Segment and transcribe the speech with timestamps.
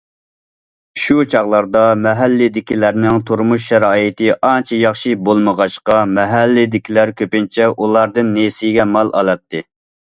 [1.01, 9.67] شۇ چاغلاردا مەھەللىدىكىلەرنىڭ تۇرمۇش شارائىتى ئانچە ياخشى بولمىغاچقا، مەھەللىدىكىلەر كۆپىنچە ئۇلاردىن نېسىگە مال ئالاتتى.